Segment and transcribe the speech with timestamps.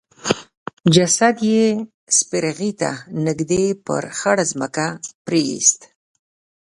[0.95, 1.65] جسد يې
[2.17, 2.91] سپرغي ته
[3.25, 4.85] نږدې پر خړه ځمکه
[5.25, 5.81] پريېست.